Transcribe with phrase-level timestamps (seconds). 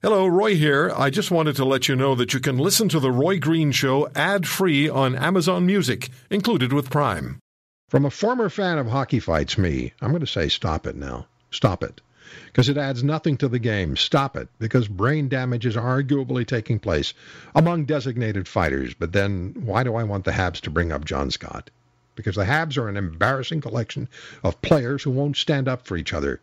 [0.00, 0.92] Hello, Roy here.
[0.96, 3.72] I just wanted to let you know that you can listen to The Roy Green
[3.72, 7.40] Show ad free on Amazon Music, included with Prime.
[7.88, 11.26] From a former fan of Hockey Fights, me, I'm going to say stop it now.
[11.50, 12.00] Stop it.
[12.46, 13.96] Because it adds nothing to the game.
[13.96, 14.48] Stop it.
[14.60, 17.12] Because brain damage is arguably taking place
[17.56, 18.94] among designated fighters.
[18.94, 21.70] But then, why do I want the Habs to bring up John Scott?
[22.14, 24.08] Because the Habs are an embarrassing collection
[24.44, 26.40] of players who won't stand up for each other.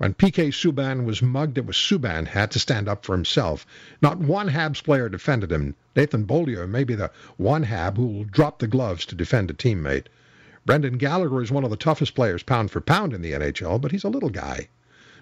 [0.00, 3.66] When PK Subban was mugged, it was Subban had to stand up for himself.
[4.00, 5.74] Not one Habs player defended him.
[5.94, 9.52] Nathan Beaulieu may be the one Hab who will drop the gloves to defend a
[9.52, 10.06] teammate.
[10.64, 13.92] Brendan Gallagher is one of the toughest players pound for pound in the NHL, but
[13.92, 14.68] he's a little guy.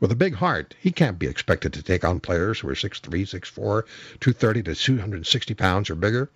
[0.00, 3.10] With a big heart, he can't be expected to take on players who are 6'3,
[3.26, 3.82] 6'4,
[4.20, 6.30] 230 to 260 pounds or bigger.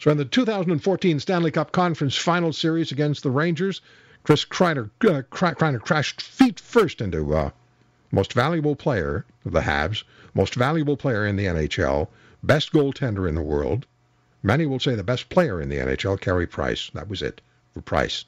[0.00, 3.80] So in the 2014 Stanley Cup Conference Final Series against the Rangers,
[4.24, 7.50] Chris Kreider, uh, Kreider crashed feet first into uh,
[8.12, 12.08] most valuable player of the Habs, most valuable player in the NHL,
[12.42, 13.86] best goaltender in the world.
[14.42, 16.90] Many will say the best player in the NHL, Carey Price.
[16.94, 17.40] That was it
[17.72, 18.24] for Price.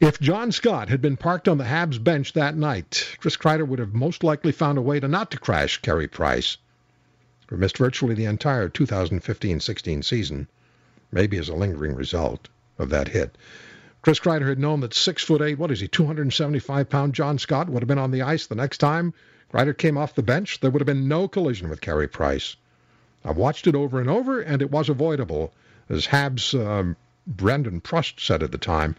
[0.00, 3.78] If John Scott had been parked on the Habs bench that night, Chris Kreider would
[3.80, 6.56] have most likely found a way to not to crash Carey Price,
[7.48, 10.46] who missed virtually the entire 2015-16 season,
[11.10, 13.36] maybe as a lingering result of that hit.
[14.00, 17.68] Chris Kreider had known that six foot eight, what is he, 275 pound John Scott
[17.68, 19.12] would have been on the ice the next time
[19.52, 20.60] Kreider came off the bench.
[20.60, 22.56] There would have been no collision with Carey Price.
[23.24, 25.54] I've watched it over and over, and it was avoidable.
[25.88, 28.94] As Habs um, Brandon Prust said at the time,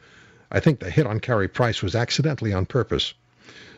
[0.52, 3.14] I think the hit on Carey Price was accidentally on purpose.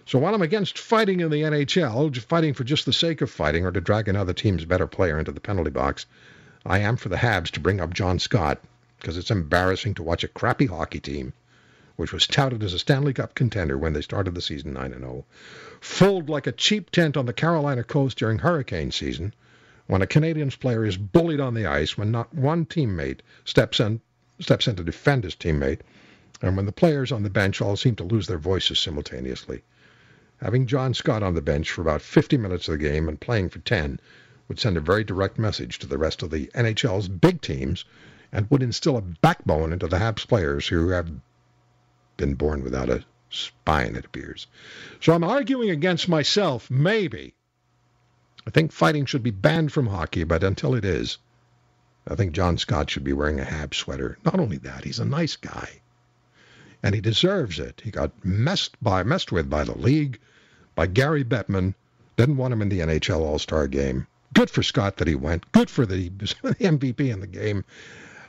[0.06, 3.66] So while I'm against fighting in the NHL, fighting for just the sake of fighting
[3.66, 6.06] or to drag another team's better player into the penalty box,
[6.66, 8.62] I am for the Habs to bring up John Scott
[9.02, 11.34] because it's embarrassing to watch a crappy hockey team,
[11.96, 15.26] which was touted as a Stanley Cup contender when they started the season 9 0,
[15.80, 19.34] fold like a cheap tent on the Carolina coast during hurricane season,
[19.88, 24.02] when a Canadiens player is bullied on the ice, when not one teammate steps in,
[24.40, 25.82] steps in to defend his teammate,
[26.40, 29.64] and when the players on the bench all seem to lose their voices simultaneously.
[30.42, 33.50] Having John Scott on the bench for about 50 minutes of the game and playing
[33.50, 34.00] for 10
[34.48, 37.84] would send a very direct message to the rest of the NHL's big teams
[38.32, 41.10] and would instill a backbone into the Habs players who have
[42.18, 44.48] been born without a spine, it appears.
[45.00, 47.34] So I'm arguing against myself, maybe.
[48.46, 51.18] I think fighting should be banned from hockey, but until it is,
[52.08, 54.18] I think John Scott should be wearing a Habs sweater.
[54.26, 55.82] Not only that, he's a nice guy.
[56.82, 57.82] And he deserves it.
[57.84, 60.20] He got messed by messed with by the league,
[60.74, 61.76] by Gary Bettman.
[62.18, 64.08] Didn't want him in the NHL All-Star game.
[64.34, 65.52] Good for Scott that he went.
[65.52, 67.64] Good for the MVP in the game.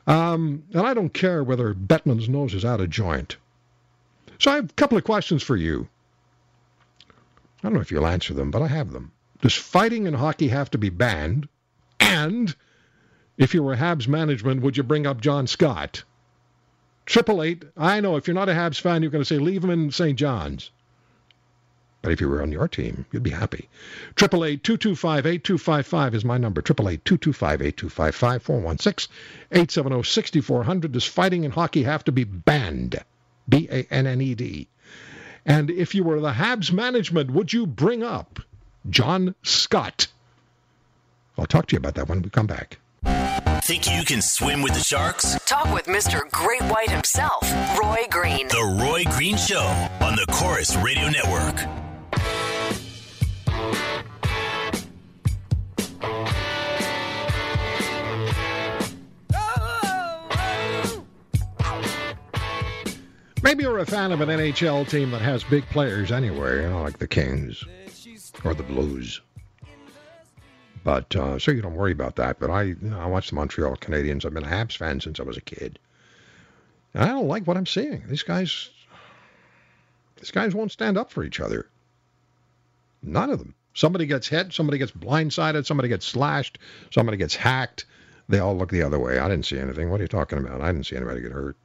[0.07, 3.37] Um, and I don't care whether Bettman's nose is out of joint.
[4.39, 5.89] So I have a couple of questions for you.
[7.09, 9.13] I don't know if you'll answer them, but I have them.
[9.41, 11.49] Does fighting in hockey have to be banned?
[12.01, 12.55] And
[13.39, 16.03] if you were Habs management, would you bring up John Scott?
[17.07, 17.65] Triple eight.
[17.77, 19.91] I know if you're not a Habs fan, you're going to say leave him in
[19.91, 20.19] St.
[20.19, 20.71] John's.
[22.03, 23.69] But if you were on your team, you'd be happy.
[24.17, 26.61] Triple eight two two five eight two five five is my number.
[26.61, 29.09] Triple eight two two five eight two five five four one six
[29.53, 30.93] eight seven oh zero sixty four hundred.
[30.93, 33.03] Does fighting in hockey have to be banned?
[33.49, 34.69] B A N N E D.
[35.47, 38.41] And if you were the Habs management, would you bring up
[38.89, 40.09] John Scott?
[41.39, 42.79] I'll talk to you about that when we come back.
[43.65, 45.39] Think you can swim with the sharks?
[45.47, 46.29] Talk with Mr.
[46.31, 47.43] Great White himself,
[47.79, 48.49] Roy Green.
[48.49, 49.63] The Roy Green Show
[50.01, 51.82] on the Corus Radio Network.
[63.53, 66.81] Maybe you're a fan of an NHL team that has big players anyway, you know,
[66.81, 67.63] like the Kings
[68.45, 69.21] or the Blues.
[70.83, 72.41] But uh, so you don't worry about that.
[72.41, 74.25] But I, you know, I watch the Montreal Canadiens.
[74.25, 75.79] I've been a Habs fan since I was a kid.
[76.95, 78.03] And I don't like what I'm seeing.
[78.09, 78.71] These guys,
[80.17, 81.69] these guys won't stand up for each other.
[83.03, 83.55] None of them.
[83.75, 86.59] Somebody gets hit, somebody gets blindsided, somebody gets slashed,
[86.91, 87.85] somebody gets hacked.
[88.31, 89.19] They all look the other way.
[89.19, 89.91] I didn't see anything.
[89.91, 90.63] What are you talking about?
[90.63, 91.59] I didn't see anybody get hurt.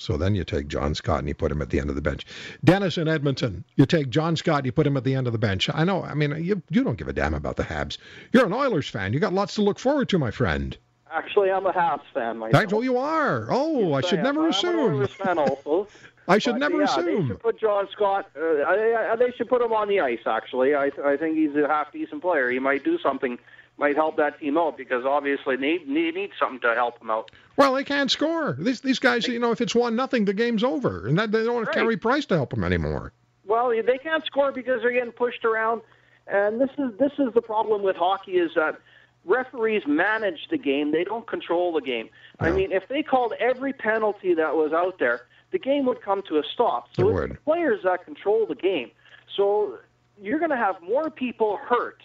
[0.00, 2.00] So then you take John Scott and you put him at the end of the
[2.00, 2.24] bench.
[2.64, 5.34] Dennis in Edmonton, you take John Scott and you put him at the end of
[5.34, 5.68] the bench.
[5.74, 7.98] I know, I mean, you, you don't give a damn about the Habs.
[8.32, 9.12] You're an Oilers fan.
[9.12, 10.74] You got lots to look forward to, my friend.
[11.12, 12.52] Actually, I'm a Habs fan myself.
[12.62, 13.48] That's what you are.
[13.50, 14.24] Oh, Yes, I should am.
[14.24, 14.78] never I'm assume.
[14.78, 15.86] an Oilers fan also.
[16.28, 18.30] I should But, never yeah, They should put John Scott.
[18.34, 20.20] Uh, I, I, they should put him on the ice.
[20.24, 22.48] Actually, I, I think he's a half decent player.
[22.50, 23.38] He might do something,
[23.80, 27.30] might help that team out because obviously they need, need something to help them out.
[27.56, 28.54] Well, they can't score.
[28.58, 31.42] These these guys, you know, if it's one nothing, the game's over, and that, they
[31.42, 31.74] don't have Right.
[31.74, 33.12] Carey Price to help them anymore.
[33.46, 35.80] Well, they can't score because they're getting pushed around.
[36.28, 38.78] And this is this is the problem with hockey is that
[39.24, 42.08] referees manage the game; they don't control the game.
[42.38, 46.22] I mean, if they called every penalty that was out there, the game would come
[46.28, 46.88] to a stop.
[46.94, 47.30] So It it's would.
[47.32, 48.90] the players that control the game.
[49.36, 49.78] So
[50.22, 52.02] you're going to have more people hurt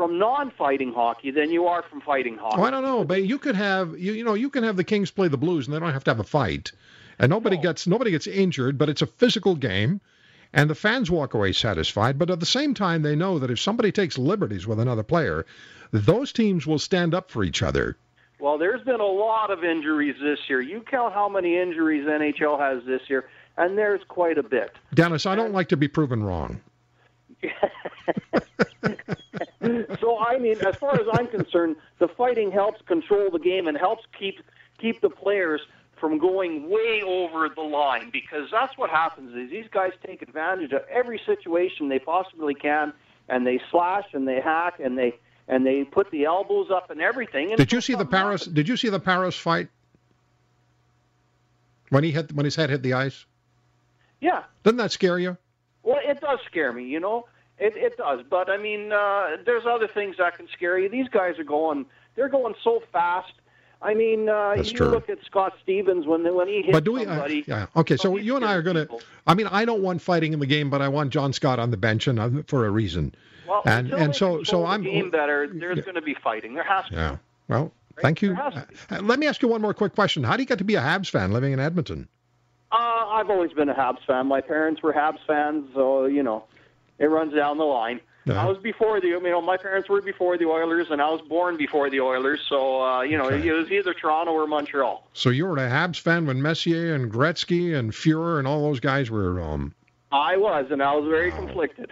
[0.00, 2.56] from non-fighting hockey than you are from fighting hockey.
[2.58, 4.82] Oh, I don't know, but you could have you you know you can have the
[4.82, 6.72] Kings play the Blues and they don't have to have a fight,
[7.18, 10.00] and nobody gets nobody gets injured, but it's a physical game,
[10.54, 12.18] and the fans walk away satisfied.
[12.18, 15.44] But at the same time, they know that if somebody takes liberties with another player,
[15.90, 17.98] those teams will stand up for each other.
[18.38, 20.62] Well, there's been a lot of injuries this year.
[20.62, 24.72] You count how many injuries NHL has this year, and there's quite a bit.
[24.94, 26.62] Dennis, I don't like to be proven wrong.
[30.10, 33.78] So I mean, as far as I'm concerned, the fighting helps control the game and
[33.78, 34.40] helps keep
[34.76, 35.60] keep the players
[36.00, 40.72] from going way over the line because that's what happens is these guys take advantage
[40.72, 42.92] of every situation they possibly can
[43.28, 45.14] and they slash and they hack and they
[45.46, 47.50] and they put the elbows up and everything.
[47.50, 48.44] And Did you see the Paris?
[48.46, 49.68] Did you see the Paris fight
[51.90, 53.26] when he hit when his head hit the ice?
[54.20, 54.42] Yeah.
[54.64, 55.36] Doesn't that scare you?
[55.84, 57.26] Well, it does scare me, you know.
[57.60, 60.88] It it does, but I mean, uh, there's other things that can scare you.
[60.88, 61.84] These guys are going,
[62.16, 63.32] they're going so fast.
[63.82, 64.88] I mean, uh, That's you true.
[64.88, 67.06] look at Scott Stevens when when he hit But do we?
[67.06, 67.66] Uh, yeah.
[67.76, 67.96] Okay.
[67.96, 68.88] So you and I are going to.
[69.26, 71.70] I mean, I don't want fighting in the game, but I want John Scott on
[71.70, 73.14] the bench, and uh, for a reason.
[73.46, 74.82] Well, and and so so the I'm.
[74.82, 75.48] game better.
[75.52, 76.54] There's going to be fighting.
[76.54, 76.94] There has to.
[76.94, 77.16] Yeah.
[77.48, 78.28] Well, thank you.
[78.28, 80.24] There has to Uh, let me ask you one more quick question.
[80.24, 82.08] How do you get to be a Habs fan living in Edmonton?
[82.72, 84.26] Uh, I've always been a Habs fan.
[84.26, 86.44] My parents were Habs fans, so you know,
[87.00, 88.00] it runs down the line.
[88.26, 88.40] Yeah.
[88.40, 91.22] I was before the, you know, my parents were before the Oilers, and I was
[91.22, 92.40] born before the Oilers.
[92.48, 93.48] So uh, you know, Okay.
[93.48, 95.08] it was either Toronto or Montreal.
[95.14, 98.78] So you were a Habs fan when Messier and Gretzky and Fuhrer and all those
[98.78, 99.40] guys were.
[99.40, 99.74] Um,
[100.12, 101.90] I was, and I was very conflicted.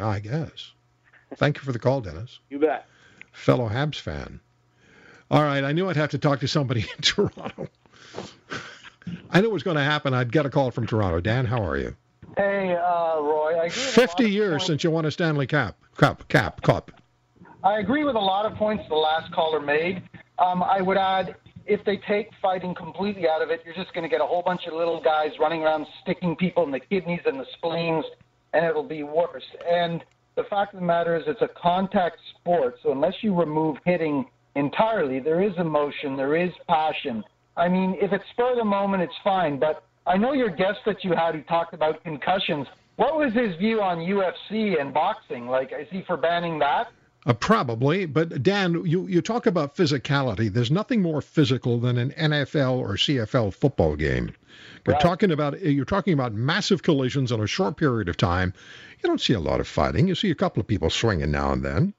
[0.00, 0.72] I guess.
[1.36, 2.40] Thank you for the call, Dennis.
[2.50, 2.86] You bet.
[3.32, 4.40] Fellow Habs fan.
[5.30, 7.68] All right, I knew I'd have to talk to somebody in Toronto.
[9.30, 10.12] I knew it was going to happen.
[10.12, 11.20] I'd get a call from Toronto.
[11.20, 11.96] Dan, how are you?
[12.36, 13.58] Hey, uh, Roy.
[13.58, 15.76] I agree with a lot 50 years points- since you won a Stanley Cup.
[15.96, 16.90] Cup, cap, cup.
[17.62, 20.02] I agree with a lot of points the last caller made.
[20.38, 21.36] Um, I would add,
[21.66, 24.42] if they take fighting completely out of it, you're just going to get a whole
[24.42, 28.04] bunch of little guys running around sticking people in the kidneys and the spleens,
[28.52, 29.44] and it'll be worse.
[29.70, 30.02] And
[30.34, 34.24] the fact of the matter is, it's a contact sport, so unless you remove hitting
[34.56, 37.22] entirely, there is emotion, there is passion.
[37.56, 39.58] I mean, if it's spur of the moment, it's fine.
[39.58, 42.66] But I know your guest that you had who talked about concussions.
[42.96, 45.46] What was his view on UFC and boxing?
[45.48, 46.88] Like, is he for banning that?
[47.24, 50.52] Uh, probably, but Dan, you, you talk about physicality.
[50.52, 54.34] There's nothing more physical than an NFL or CFL football game.
[54.84, 55.00] You're Right.
[55.02, 58.52] talking about you're talking about massive collisions in a short period of time.
[59.00, 60.08] You don't see a lot of fighting.
[60.08, 61.94] You see a couple of people swinging now and then.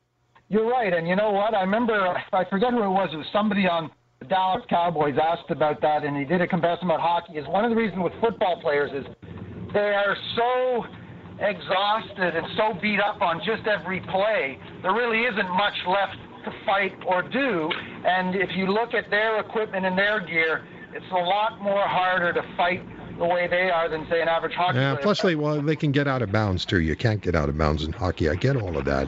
[0.49, 1.53] You're right, and you know what?
[1.55, 3.09] I remember I forget who it was.
[3.13, 3.89] It was somebody on
[4.29, 7.37] Dallas Cowboys asked about that, and he did a comparison about hockey.
[7.37, 9.05] Is one of the reasons with football players is
[9.73, 10.85] they are so
[11.39, 14.57] exhausted and so beat up on just every play.
[14.81, 16.15] There really isn't much left
[16.45, 17.69] to fight or do.
[18.05, 22.33] And if you look at their equipment and their gear, it's a lot more harder
[22.33, 22.83] to fight
[23.17, 24.93] the way they are than say an average hockey Yeah.
[24.93, 25.03] player.
[25.03, 26.79] Plus, they well they can get out of bounds too.
[26.81, 28.29] You can't get out of bounds in hockey.
[28.29, 29.07] I get all of that,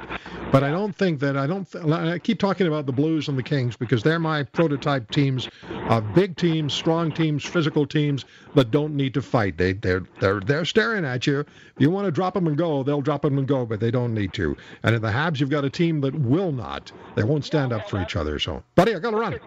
[0.51, 1.69] but I don't think that I don't.
[1.69, 5.49] Th- I keep talking about the Blues and the Kings because they're my prototype teams,
[5.89, 8.25] uh, big teams, strong teams, physical teams
[8.55, 9.57] that don't need to fight.
[9.57, 11.39] They they're they're they're staring at you.
[11.41, 11.47] If
[11.77, 14.13] you want to drop them and go, they'll drop them and go, but they don't
[14.13, 14.55] need to.
[14.83, 16.91] And in the Habs, you've got a team that will not.
[17.15, 18.39] They won't stand up for each other.
[18.39, 19.39] So, buddy, I got to run.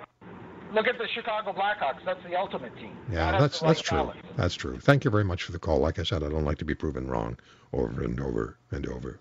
[0.74, 2.04] Look at the Chicago Blackhawks.
[2.04, 2.94] That's the ultimate team.
[3.10, 3.98] Yeah, That that's that's true.
[3.98, 4.18] balance.
[4.36, 4.78] That's true.
[4.78, 5.78] Thank you very much for the call.
[5.78, 7.38] Like I said, I don't like to be proven wrong
[7.72, 9.18] over and over and over.